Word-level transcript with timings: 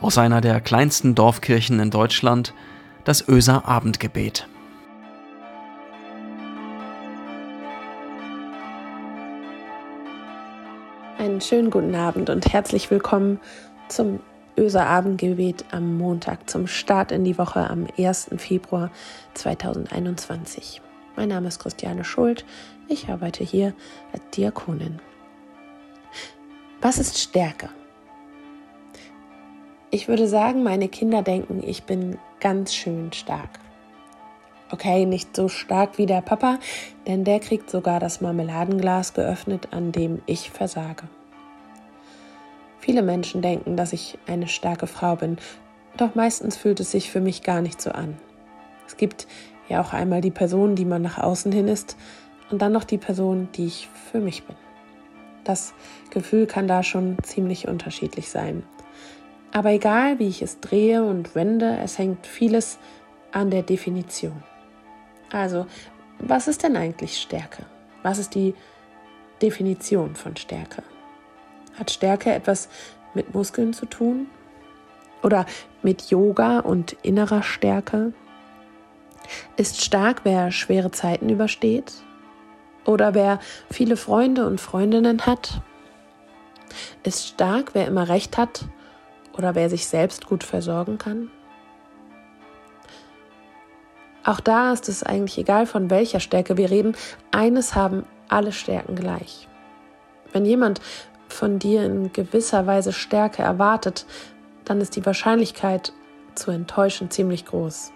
aus 0.00 0.18
einer 0.18 0.40
der 0.40 0.60
kleinsten 0.60 1.14
Dorfkirchen 1.14 1.80
in 1.80 1.90
Deutschland, 1.90 2.54
das 3.04 3.26
Öser 3.28 3.66
Abendgebet. 3.66 4.46
Einen 11.18 11.40
schönen 11.40 11.70
guten 11.70 11.94
Abend 11.94 12.30
und 12.30 12.52
herzlich 12.52 12.90
willkommen 12.90 13.40
zum 13.88 14.20
Öser 14.58 14.86
Abendgebet 14.86 15.64
am 15.70 15.96
Montag 15.96 16.48
zum 16.48 16.66
Start 16.66 17.12
in 17.12 17.24
die 17.24 17.38
Woche 17.38 17.68
am 17.68 17.86
1. 17.98 18.30
Februar 18.36 18.90
2021. 19.34 20.80
Mein 21.16 21.30
Name 21.30 21.48
ist 21.48 21.58
Christiane 21.58 22.04
Schuld. 22.04 22.44
Ich 22.88 23.08
arbeite 23.08 23.44
hier 23.44 23.74
als 24.12 24.22
Diakonin. 24.34 25.00
Was 26.80 26.98
ist 26.98 27.18
Stärke? 27.18 27.70
Ich 29.96 30.08
würde 30.08 30.28
sagen, 30.28 30.62
meine 30.62 30.88
Kinder 30.88 31.22
denken, 31.22 31.62
ich 31.66 31.84
bin 31.84 32.18
ganz 32.38 32.74
schön 32.74 33.14
stark. 33.14 33.48
Okay, 34.70 35.06
nicht 35.06 35.34
so 35.34 35.48
stark 35.48 35.96
wie 35.96 36.04
der 36.04 36.20
Papa, 36.20 36.58
denn 37.06 37.24
der 37.24 37.40
kriegt 37.40 37.70
sogar 37.70 37.98
das 37.98 38.20
Marmeladenglas 38.20 39.14
geöffnet, 39.14 39.68
an 39.70 39.92
dem 39.92 40.20
ich 40.26 40.50
versage. 40.50 41.04
Viele 42.78 43.00
Menschen 43.00 43.40
denken, 43.40 43.78
dass 43.78 43.94
ich 43.94 44.18
eine 44.26 44.48
starke 44.48 44.86
Frau 44.86 45.16
bin, 45.16 45.38
doch 45.96 46.14
meistens 46.14 46.58
fühlt 46.58 46.78
es 46.80 46.90
sich 46.90 47.10
für 47.10 47.22
mich 47.22 47.42
gar 47.42 47.62
nicht 47.62 47.80
so 47.80 47.90
an. 47.90 48.18
Es 48.86 48.98
gibt 48.98 49.26
ja 49.70 49.80
auch 49.80 49.94
einmal 49.94 50.20
die 50.20 50.30
Person, 50.30 50.74
die 50.74 50.84
man 50.84 51.00
nach 51.00 51.16
außen 51.16 51.52
hin 51.52 51.68
ist, 51.68 51.96
und 52.50 52.60
dann 52.60 52.72
noch 52.72 52.84
die 52.84 52.98
Person, 52.98 53.48
die 53.54 53.64
ich 53.64 53.88
für 54.10 54.20
mich 54.20 54.44
bin. 54.44 54.56
Das 55.44 55.72
Gefühl 56.10 56.46
kann 56.46 56.68
da 56.68 56.82
schon 56.82 57.16
ziemlich 57.22 57.66
unterschiedlich 57.66 58.28
sein. 58.28 58.62
Aber 59.56 59.70
egal, 59.70 60.18
wie 60.18 60.28
ich 60.28 60.42
es 60.42 60.60
drehe 60.60 61.02
und 61.02 61.34
wende, 61.34 61.78
es 61.82 61.96
hängt 61.96 62.26
vieles 62.26 62.78
an 63.32 63.50
der 63.50 63.62
Definition. 63.62 64.42
Also, 65.32 65.64
was 66.18 66.46
ist 66.46 66.62
denn 66.62 66.76
eigentlich 66.76 67.18
Stärke? 67.18 67.64
Was 68.02 68.18
ist 68.18 68.34
die 68.34 68.54
Definition 69.40 70.14
von 70.14 70.36
Stärke? 70.36 70.82
Hat 71.78 71.90
Stärke 71.90 72.34
etwas 72.34 72.68
mit 73.14 73.34
Muskeln 73.34 73.72
zu 73.72 73.86
tun? 73.86 74.26
Oder 75.22 75.46
mit 75.80 76.10
Yoga 76.10 76.58
und 76.58 76.92
innerer 77.00 77.42
Stärke? 77.42 78.12
Ist 79.56 79.82
stark, 79.82 80.20
wer 80.24 80.52
schwere 80.52 80.90
Zeiten 80.90 81.30
übersteht? 81.30 81.94
Oder 82.84 83.14
wer 83.14 83.40
viele 83.70 83.96
Freunde 83.96 84.46
und 84.46 84.60
Freundinnen 84.60 85.24
hat? 85.24 85.62
Ist 87.04 87.26
stark, 87.26 87.70
wer 87.72 87.86
immer 87.86 88.10
recht 88.10 88.36
hat 88.36 88.66
oder 89.36 89.54
wer 89.54 89.70
sich 89.70 89.86
selbst 89.86 90.26
gut 90.26 90.44
versorgen 90.44 90.98
kann? 90.98 91.30
Auch 94.24 94.40
da 94.40 94.72
ist 94.72 94.88
es 94.88 95.04
eigentlich 95.04 95.38
egal, 95.38 95.66
von 95.66 95.88
welcher 95.88 96.18
Stärke 96.18 96.56
wir 96.56 96.70
reden. 96.70 96.96
Eines 97.30 97.76
haben 97.76 98.04
alle 98.28 98.50
Stärken 98.50 98.96
gleich. 98.96 99.48
Wenn 100.32 100.44
jemand 100.44 100.80
von 101.28 101.58
dir 101.58 101.84
in 101.84 102.12
gewisser 102.12 102.66
Weise 102.66 102.92
Stärke 102.92 103.42
erwartet, 103.42 104.04
dann 104.64 104.80
ist 104.80 104.96
die 104.96 105.06
Wahrscheinlichkeit 105.06 105.92
zu 106.34 106.50
enttäuschen 106.50 107.10
ziemlich 107.10 107.46
groß. 107.46 107.92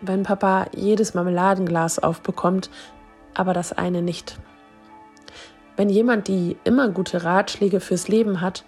Wenn 0.00 0.22
Papa 0.22 0.66
jedes 0.74 1.14
Marmeladenglas 1.14 1.98
aufbekommt, 1.98 2.70
aber 3.34 3.52
das 3.52 3.72
eine 3.72 4.02
nicht. 4.02 4.38
Wenn 5.76 5.88
jemand, 5.90 6.28
die 6.28 6.56
immer 6.64 6.88
gute 6.88 7.24
Ratschläge 7.24 7.80
fürs 7.80 8.08
Leben 8.08 8.40
hat, 8.40 8.64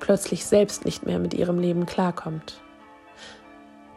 plötzlich 0.00 0.44
selbst 0.44 0.84
nicht 0.84 1.06
mehr 1.06 1.18
mit 1.18 1.34
ihrem 1.34 1.58
Leben 1.58 1.86
klarkommt. 1.86 2.60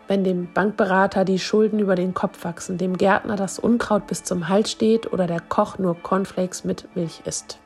Wenn 0.08 0.24
dem 0.24 0.52
Bankberater 0.54 1.26
die 1.26 1.40
Schulden 1.40 1.80
über 1.80 1.96
den 1.96 2.14
Kopf 2.14 2.44
wachsen, 2.44 2.78
dem 2.78 2.98
Gärtner 2.98 3.36
das 3.36 3.58
Unkraut 3.58 4.06
bis 4.06 4.24
zum 4.24 4.50
Hals 4.50 4.70
steht 4.70 5.12
oder 5.12 5.28
der 5.28 5.40
Koch 5.40 5.80
nur 5.80 5.96
Cornflakes 5.96 6.66
mit 6.66 6.94
Milch 6.96 7.22
isst. 7.26 7.58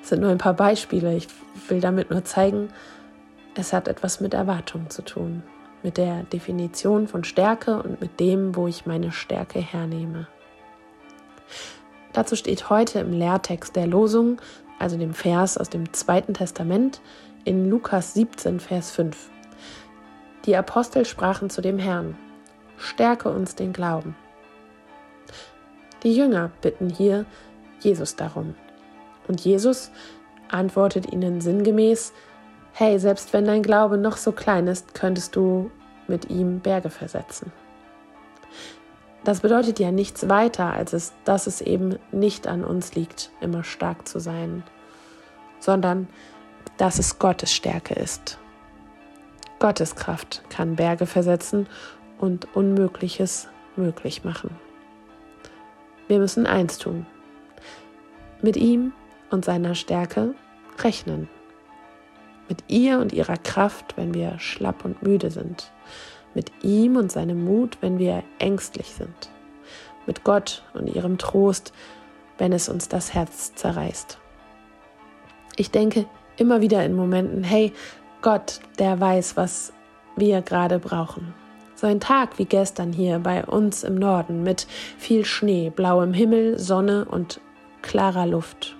Das 0.00 0.10
sind 0.10 0.22
nur 0.22 0.30
ein 0.30 0.38
paar 0.38 0.54
Beispiele. 0.54 1.14
Ich 1.14 1.28
will 1.68 1.80
damit 1.80 2.10
nur 2.10 2.24
zeigen, 2.24 2.70
es 3.54 3.72
hat 3.72 3.88
etwas 3.88 4.20
mit 4.20 4.32
Erwartung 4.32 4.88
zu 4.88 5.02
tun, 5.02 5.42
mit 5.82 5.96
der 5.96 6.22
Definition 6.22 7.08
von 7.08 7.24
Stärke 7.24 7.82
und 7.82 8.00
mit 8.00 8.20
dem, 8.20 8.54
wo 8.54 8.68
ich 8.68 8.86
meine 8.86 9.12
Stärke 9.12 9.58
hernehme. 9.58 10.28
Dazu 12.12 12.36
steht 12.36 12.70
heute 12.70 12.98
im 13.00 13.12
Lehrtext 13.12 13.76
der 13.76 13.86
Losung 13.86 14.40
also 14.80 14.96
dem 14.96 15.14
Vers 15.14 15.58
aus 15.58 15.68
dem 15.68 15.92
Zweiten 15.92 16.34
Testament 16.34 17.00
in 17.44 17.68
Lukas 17.68 18.14
17, 18.14 18.58
Vers 18.58 18.90
5. 18.90 19.30
Die 20.46 20.56
Apostel 20.56 21.04
sprachen 21.04 21.50
zu 21.50 21.60
dem 21.60 21.78
Herrn, 21.78 22.16
stärke 22.78 23.28
uns 23.28 23.54
den 23.54 23.74
Glauben. 23.74 24.16
Die 26.02 26.16
Jünger 26.16 26.50
bitten 26.62 26.88
hier 26.88 27.26
Jesus 27.80 28.16
darum. 28.16 28.54
Und 29.28 29.42
Jesus 29.42 29.90
antwortet 30.48 31.12
ihnen 31.12 31.42
sinngemäß, 31.42 32.14
hey, 32.72 32.98
selbst 32.98 33.34
wenn 33.34 33.44
dein 33.44 33.62
Glaube 33.62 33.98
noch 33.98 34.16
so 34.16 34.32
klein 34.32 34.66
ist, 34.66 34.94
könntest 34.94 35.36
du 35.36 35.70
mit 36.08 36.30
ihm 36.30 36.60
Berge 36.60 36.88
versetzen. 36.88 37.52
Das 39.24 39.40
bedeutet 39.40 39.78
ja 39.78 39.90
nichts 39.92 40.28
weiter, 40.28 40.72
als 40.72 40.92
es, 40.92 41.12
dass 41.24 41.46
es 41.46 41.60
eben 41.60 41.98
nicht 42.10 42.46
an 42.46 42.64
uns 42.64 42.94
liegt, 42.94 43.30
immer 43.40 43.64
stark 43.64 44.08
zu 44.08 44.18
sein, 44.18 44.62
sondern 45.58 46.08
dass 46.78 46.98
es 46.98 47.18
Gottes 47.18 47.52
Stärke 47.52 47.94
ist. 47.94 48.38
Gottes 49.58 49.94
Kraft 49.94 50.42
kann 50.48 50.76
Berge 50.76 51.04
versetzen 51.04 51.66
und 52.18 52.48
Unmögliches 52.56 53.48
möglich 53.76 54.24
machen. 54.24 54.56
Wir 56.08 56.18
müssen 56.18 56.46
eins 56.46 56.78
tun. 56.78 57.06
Mit 58.40 58.56
ihm 58.56 58.92
und 59.30 59.44
seiner 59.44 59.74
Stärke 59.74 60.34
rechnen. 60.78 61.28
Mit 62.48 62.64
ihr 62.68 62.98
und 62.98 63.12
ihrer 63.12 63.36
Kraft, 63.36 63.98
wenn 63.98 64.14
wir 64.14 64.38
schlapp 64.38 64.84
und 64.84 65.02
müde 65.02 65.30
sind 65.30 65.70
mit 66.34 66.50
ihm 66.62 66.96
und 66.96 67.10
seinem 67.10 67.44
Mut, 67.44 67.78
wenn 67.80 67.98
wir 67.98 68.22
ängstlich 68.38 68.88
sind, 68.88 69.30
mit 70.06 70.24
Gott 70.24 70.62
und 70.74 70.86
ihrem 70.86 71.18
Trost, 71.18 71.72
wenn 72.38 72.52
es 72.52 72.68
uns 72.68 72.88
das 72.88 73.14
Herz 73.14 73.54
zerreißt. 73.54 74.18
Ich 75.56 75.70
denke 75.70 76.06
immer 76.36 76.60
wieder 76.60 76.84
in 76.84 76.94
Momenten, 76.94 77.44
hey, 77.44 77.72
Gott, 78.22 78.60
der 78.78 79.00
weiß, 79.00 79.36
was 79.36 79.72
wir 80.16 80.42
gerade 80.42 80.78
brauchen. 80.78 81.34
So 81.74 81.86
ein 81.86 82.00
Tag 82.00 82.38
wie 82.38 82.44
gestern 82.44 82.92
hier 82.92 83.18
bei 83.18 83.44
uns 83.44 83.84
im 83.84 83.94
Norden 83.94 84.42
mit 84.42 84.66
viel 84.98 85.24
Schnee, 85.24 85.70
blauem 85.70 86.12
Himmel, 86.12 86.58
Sonne 86.58 87.06
und 87.06 87.40
klarer 87.82 88.26
Luft. 88.26 88.76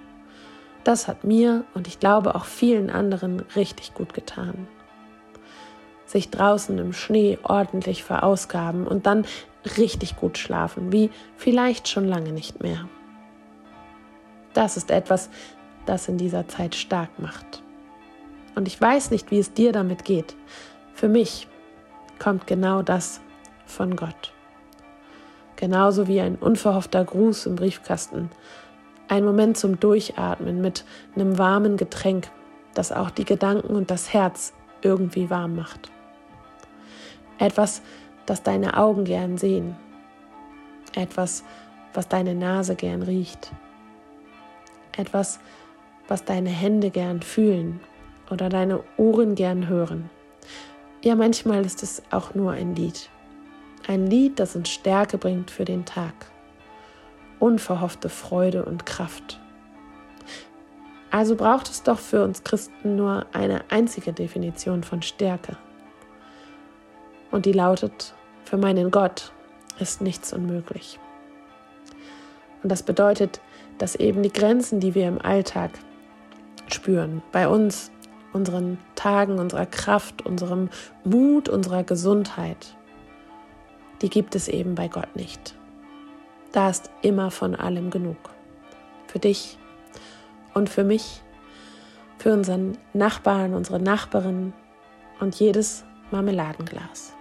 Das 0.85 1.09
hat 1.09 1.25
mir 1.25 1.65
und 1.75 1.89
ich 1.89 1.99
glaube 1.99 2.35
auch 2.35 2.45
vielen 2.45 2.91
anderen 2.91 3.41
richtig 3.57 3.95
gut 3.95 4.13
getan 4.15 4.69
sich 6.11 6.31
draußen 6.31 6.77
im 6.79 6.93
Schnee 6.93 7.39
ordentlich 7.43 8.03
verausgaben 8.03 8.87
und 8.87 9.07
dann 9.07 9.25
richtig 9.77 10.17
gut 10.17 10.39
schlafen, 10.39 10.93
wie 10.93 11.11
vielleicht 11.37 11.89
schon 11.89 12.07
lange 12.07 12.33
nicht 12.33 12.63
mehr. 12.63 12.89
Das 14.53 14.77
ist 14.77 14.91
etwas, 14.91 15.31
das 15.87 16.09
in 16.09 16.19
dieser 16.19 16.49
Zeit 16.49 16.75
stark 16.75 17.11
macht. 17.19 17.63
Und 18.57 18.67
ich 18.67 18.81
weiß 18.81 19.11
nicht, 19.11 19.31
wie 19.31 19.39
es 19.39 19.53
dir 19.53 19.73
damit 19.73 20.05
geht. 20.05 20.35
Für 20.95 21.09
mich 21.09 21.47
kommt 22.19 22.47
genau 22.47 22.83
das 22.83 23.21
von 23.65 23.95
Gott. 23.95 24.33
Genauso 25.57 26.09
wie 26.09 26.21
ein 26.21 26.37
unverhoffter 26.37 27.05
Gruß 27.05 27.47
im 27.47 27.55
Briefkasten, 27.55 28.31
ein 29.09 29.25
Moment 29.25 29.57
zum 29.57 29.79
Durchatmen 29.79 30.61
mit 30.61 30.85
einem 31.15 31.39
warmen 31.39 31.77
Getränk, 31.77 32.31
das 32.75 32.93
auch 32.93 33.11
die 33.11 33.25
Gedanken 33.25 33.75
und 33.75 33.91
das 33.91 34.13
Herz 34.13 34.53
irgendwie 34.83 35.31
warm 35.31 35.57
macht. 35.57 35.91
Etwas, 37.41 37.81
das 38.27 38.43
deine 38.43 38.77
Augen 38.77 39.05
gern 39.05 39.39
sehen. 39.39 39.75
Etwas, 40.95 41.43
was 41.95 42.07
deine 42.07 42.35
Nase 42.35 42.77
gern 42.77 43.03
riecht. 43.03 43.51
Etwas, 44.97 45.41
was 46.07 46.25
deine 46.25 46.51
Hände 46.51 46.91
gern 46.91 47.23
fühlen 47.23 47.81
oder 48.31 48.51
deine 48.51 48.85
Ohren 48.99 49.35
gern 49.37 49.69
hören. 49.69 50.11
Ja, 51.03 51.15
manchmal 51.15 51.65
ist 51.65 51.83
es 51.83 52.03
auch 52.11 52.35
nur 52.35 52.53
ein 52.53 52.77
Lied. 52.77 53.09
Ein 53.89 54.07
Lied, 54.07 54.39
das 54.39 54.55
uns 54.55 54.69
Stärke 54.69 55.17
bringt 55.17 55.51
für 55.51 55.65
den 55.65 55.87
Tag. 55.87 56.13
Unverhoffte 57.39 58.11
Freude 58.11 58.67
und 58.67 58.85
Kraft. 58.85 59.41
Also 61.11 61.37
braucht 61.37 61.71
es 61.71 61.83
doch 61.83 61.99
für 61.99 62.23
uns 62.23 62.45
Christen 62.45 62.97
nur 62.97 63.25
eine 63.33 63.65
einzige 63.71 64.13
Definition 64.13 64.85
von 64.85 65.01
Stärke. 65.01 65.57
Und 67.31 67.47
die 67.47 67.53
lautet, 67.53 68.15
für 68.45 68.57
meinen 68.57 68.91
Gott 68.91 69.33
ist 69.79 70.01
nichts 70.01 70.33
unmöglich. 70.33 70.99
Und 72.63 72.71
das 72.71 72.83
bedeutet, 72.83 73.41
dass 73.79 73.95
eben 73.95 74.23
die 74.23 74.33
Grenzen, 74.33 74.81
die 74.81 74.95
wir 74.95 75.09
im 75.09 75.21
Alltag 75.21 75.71
spüren, 76.67 77.23
bei 77.33 77.49
uns 77.49 77.91
unseren 78.33 78.79
Tagen, 78.95 79.39
unserer 79.39 79.67
Kraft, 79.67 80.25
unserem 80.25 80.69
Mut, 81.05 81.49
unserer 81.49 81.83
Gesundheit, 81.83 82.77
die 84.03 84.11
gibt 84.11 84.35
es 84.35 84.49
eben 84.49 84.75
bei 84.75 84.89
Gott 84.89 85.17
nicht. 85.17 85.55
Da 86.53 86.71
ist 86.71 86.91
immer 87.03 87.31
von 87.31 87.55
allem 87.55 87.91
genug. 87.91 88.17
Für 89.07 89.19
dich 89.19 89.59
und 90.55 90.69
für 90.69 90.85
mich, 90.85 91.23
für 92.19 92.33
unseren 92.33 92.77
Nachbarn, 92.93 93.55
unsere 93.55 93.81
Nachbarin 93.81 94.53
und 95.21 95.35
jedes 95.37 95.85
Marmeladenglas. 96.11 97.15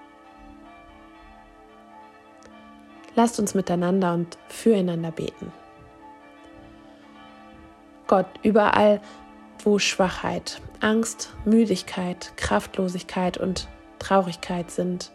Lasst 3.20 3.38
uns 3.38 3.54
miteinander 3.54 4.14
und 4.14 4.38
füreinander 4.48 5.12
beten. 5.12 5.52
Gott, 8.08 8.28
überall, 8.44 9.02
wo 9.62 9.78
Schwachheit, 9.78 10.62
Angst, 10.80 11.34
Müdigkeit, 11.44 12.32
Kraftlosigkeit 12.38 13.38
und 13.38 13.68
Traurigkeit 14.00 14.72
sind, 14.72 15.12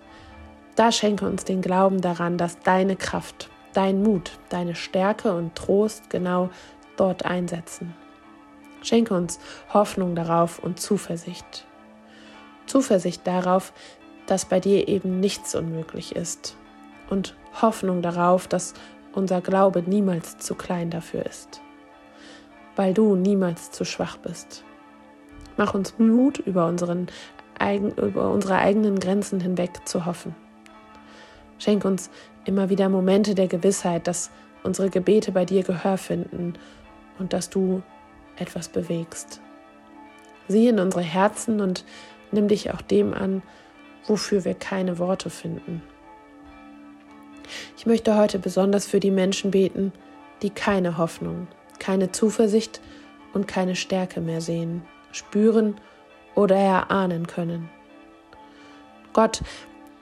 da 0.77 0.93
schenke 0.93 1.25
uns 1.25 1.45
den 1.45 1.63
Glauben 1.63 2.03
daran, 2.03 2.37
dass 2.37 2.59
deine 2.59 2.97
Kraft, 2.97 3.49
dein 3.73 4.03
Mut, 4.03 4.33
deine 4.51 4.75
Stärke 4.75 5.35
und 5.35 5.55
Trost 5.55 6.11
genau 6.11 6.51
dort 6.99 7.25
einsetzen. 7.25 7.95
Schenke 8.83 9.15
uns 9.15 9.41
Hoffnung 9.73 10.15
darauf 10.15 10.59
und 10.59 10.79
Zuversicht. 10.79 11.67
Zuversicht 12.67 13.27
darauf, 13.27 13.73
dass 14.27 14.45
bei 14.45 14.61
dir 14.61 14.89
eben 14.89 15.21
nichts 15.21 15.55
unmöglich 15.55 16.15
ist 16.15 16.59
und 17.15 17.37
Hoffnung 17.63 18.03
darauf, 18.03 18.49
dass 18.49 18.75
unser 19.13 19.41
Glaube 19.41 19.83
niemals 19.87 20.39
zu 20.39 20.57
klein 20.57 20.91
dafür 20.91 21.25
ist, 21.25 21.61
weil 22.75 22.93
du 22.93 23.15
niemals 23.15 23.71
zu 23.71 23.85
schwach 23.85 24.17
bist. 24.17 24.65
Mach 25.57 25.75
uns 25.75 25.97
Mut, 25.99 26.39
über, 26.39 26.67
unseren, 26.67 27.07
über 27.97 28.31
unsere 28.31 28.59
eigenen 28.59 28.99
Grenzen 28.99 29.39
hinweg 29.39 29.87
zu 29.87 30.05
hoffen. 30.05 30.35
Schenk 31.59 31.85
uns 31.85 32.11
immer 32.45 32.69
wieder 32.69 32.89
Momente 32.89 33.37
der 33.37 33.47
Gewissheit, 33.47 34.09
dass 34.09 34.33
unsere 34.65 34.91
Gebete 34.91 35.31
bei 35.31 35.45
dir 35.45 35.63
Gehör 35.63 35.97
finden 35.97 36.55
und 37.21 37.33
dass 37.33 37.49
du 37.49 37.83
etwas 38.37 38.69
bewegst. 38.69 39.41
Sieh 40.49 40.67
in 40.67 40.81
unsere 40.81 41.05
Herzen 41.05 41.61
und 41.61 41.85
nimm 42.33 42.49
dich 42.49 42.73
auch 42.73 42.83
dem 42.83 43.15
an, 43.15 43.43
wofür 44.09 44.45
wir 44.45 44.55
keine 44.55 44.99
Worte 44.99 45.31
finden. 45.31 45.81
Ich 47.77 47.87
möchte 47.87 48.17
heute 48.17 48.39
besonders 48.39 48.87
für 48.87 49.01
die 49.01 49.11
Menschen 49.11 49.51
beten, 49.51 49.93
die 50.43 50.51
keine 50.51 50.99
Hoffnung, 50.99 51.47
keine 51.79 52.13
Zuversicht 52.13 52.81
und 53.33 53.49
keine 53.49 53.77
Stärke 53.77 54.21
mehr 54.21 54.41
sehen, 54.41 54.83
spüren 55.13 55.77
oder 56.35 56.57
erahnen 56.57 57.27
können. 57.27 57.69
Gott, 59.13 59.43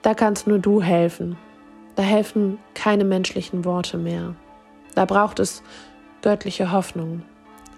da 0.01 0.13
kannst 0.13 0.47
nur 0.47 0.59
du 0.59 0.81
helfen. 0.81 1.37
Da 1.95 2.01
helfen 2.01 2.57
keine 2.73 3.03
menschlichen 3.03 3.65
Worte 3.65 3.97
mehr. 3.97 4.35
Da 4.95 5.05
braucht 5.05 5.39
es 5.39 5.61
göttliche 6.23 6.71
Hoffnung. 6.71 7.21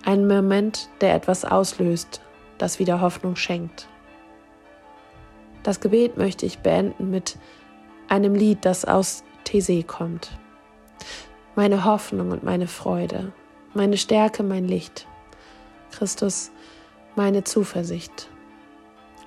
Einen 0.05 0.27
Moment, 0.27 0.89
der 1.01 1.13
etwas 1.13 1.43
auslöst, 1.43 2.21
das 2.57 2.79
wieder 2.79 3.01
Hoffnung 3.01 3.35
schenkt. 3.35 3.87
Das 5.63 5.81
Gebet 5.81 6.15
möchte 6.15 6.45
ich 6.45 6.59
beenden 6.59 7.09
mit 7.09 7.37
einem 8.07 8.35
Lied, 8.35 8.63
das 8.63 8.85
aus 8.85 9.24
These 9.45 9.83
kommt. 9.83 10.31
Meine 11.55 11.85
Hoffnung 11.85 12.31
und 12.31 12.43
meine 12.43 12.67
Freude, 12.67 13.31
meine 13.73 13.97
Stärke, 13.97 14.43
mein 14.43 14.67
Licht. 14.67 15.07
Christus, 15.91 16.51
meine 17.15 17.45
Zuversicht. 17.45 18.29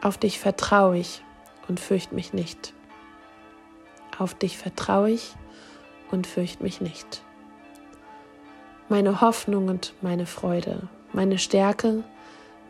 Auf 0.02 0.18
dich 0.18 0.38
vertraue 0.38 0.98
ich 0.98 1.24
und 1.68 1.80
fürcht 1.80 2.12
mich 2.12 2.34
nicht. 2.34 2.74
Auf 4.18 4.34
dich 4.34 4.58
vertraue 4.58 5.10
ich 5.10 5.34
und 6.10 6.26
fürcht 6.26 6.60
mich 6.60 6.80
nicht. 6.82 7.22
Meine 8.90 9.20
Hoffnung 9.20 9.68
und 9.68 9.94
meine 10.02 10.26
Freude, 10.26 10.88
meine 11.12 11.38
Stärke, 11.38 12.04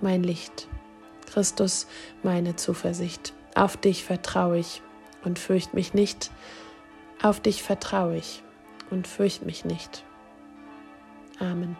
mein 0.01 0.23
Licht. 0.23 0.69
Christus, 1.27 1.87
meine 2.23 2.57
Zuversicht. 2.57 3.33
Auf 3.55 3.77
dich 3.77 4.05
vertraue 4.05 4.59
ich 4.59 4.83
und 5.25 5.39
fürcht 5.39 5.75
mich 5.75 5.95
nicht. 5.95 6.31
Auf 7.23 7.41
dich 7.41 7.63
vertraue 7.63 8.17
ich 8.17 8.43
und 8.91 9.07
fürcht 9.07 9.45
mich 9.45 9.65
nicht. 9.65 10.05
Amen. 11.41 11.77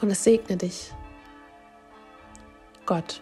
Und 0.00 0.10
es 0.10 0.24
segne 0.24 0.56
dich. 0.56 0.92
Gott. 2.86 3.20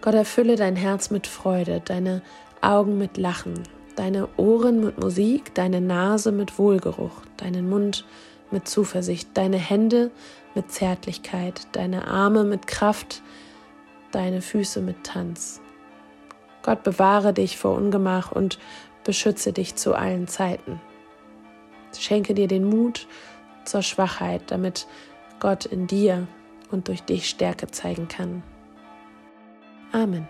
Gott 0.00 0.14
erfülle 0.14 0.56
dein 0.56 0.76
Herz 0.76 1.10
mit 1.10 1.26
Freude, 1.26 1.82
deine 1.84 2.22
Augen 2.60 2.98
mit 2.98 3.16
Lachen, 3.16 3.62
deine 3.96 4.28
Ohren 4.36 4.84
mit 4.84 4.98
Musik, 5.00 5.54
deine 5.54 5.80
Nase 5.80 6.32
mit 6.32 6.58
Wohlgeruch, 6.58 7.22
deinen 7.38 7.68
Mund 7.68 8.04
mit 8.50 8.68
Zuversicht, 8.68 9.30
deine 9.34 9.56
Hände 9.56 10.10
mit 10.54 10.70
Zärtlichkeit, 10.70 11.66
deine 11.72 12.06
Arme 12.06 12.44
mit 12.44 12.66
Kraft, 12.66 13.22
deine 14.12 14.42
Füße 14.42 14.80
mit 14.80 15.02
Tanz. 15.04 15.60
Gott 16.66 16.82
bewahre 16.82 17.32
dich 17.32 17.58
vor 17.58 17.76
Ungemach 17.76 18.32
und 18.32 18.58
beschütze 19.04 19.52
dich 19.52 19.76
zu 19.76 19.94
allen 19.94 20.26
Zeiten. 20.26 20.80
Schenke 21.96 22.34
dir 22.34 22.48
den 22.48 22.68
Mut 22.68 23.06
zur 23.64 23.82
Schwachheit, 23.82 24.42
damit 24.48 24.88
Gott 25.38 25.64
in 25.64 25.86
dir 25.86 26.26
und 26.72 26.88
durch 26.88 27.04
dich 27.04 27.28
Stärke 27.28 27.68
zeigen 27.68 28.08
kann. 28.08 28.42
Amen. 29.92 30.28